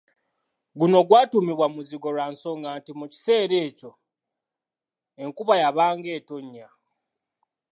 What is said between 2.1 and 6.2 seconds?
lwa nsonga nti mu kiseera ekyo enkuba yabanga